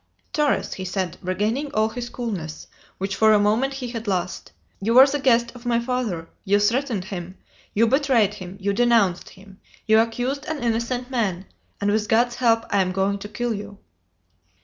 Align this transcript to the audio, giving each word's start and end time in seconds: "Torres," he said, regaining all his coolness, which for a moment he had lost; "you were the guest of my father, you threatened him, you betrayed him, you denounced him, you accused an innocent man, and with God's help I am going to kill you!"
"Torres," 0.33 0.73
he 0.73 0.83
said, 0.83 1.19
regaining 1.21 1.71
all 1.75 1.89
his 1.89 2.09
coolness, 2.09 2.65
which 2.97 3.15
for 3.15 3.33
a 3.33 3.39
moment 3.39 3.75
he 3.75 3.89
had 3.89 4.07
lost; 4.07 4.51
"you 4.81 4.95
were 4.95 5.05
the 5.05 5.19
guest 5.19 5.51
of 5.53 5.63
my 5.63 5.79
father, 5.79 6.27
you 6.43 6.59
threatened 6.59 7.05
him, 7.05 7.37
you 7.75 7.85
betrayed 7.85 8.33
him, 8.33 8.57
you 8.59 8.73
denounced 8.73 9.29
him, 9.29 9.61
you 9.85 9.99
accused 9.99 10.45
an 10.47 10.63
innocent 10.63 11.11
man, 11.11 11.45
and 11.79 11.91
with 11.91 12.09
God's 12.09 12.37
help 12.37 12.65
I 12.71 12.81
am 12.81 12.91
going 12.91 13.19
to 13.19 13.29
kill 13.29 13.53
you!" 13.53 13.77